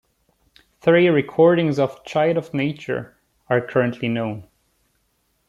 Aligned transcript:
Three 0.79 1.09
recordings 1.09 1.77
of 1.77 2.03
"Child 2.03 2.37
of 2.37 2.55
Nature" 2.55 3.17
are 3.51 3.61
currently 3.61 4.09
known. 4.09 4.47